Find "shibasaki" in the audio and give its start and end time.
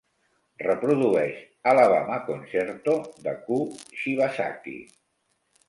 4.01-4.77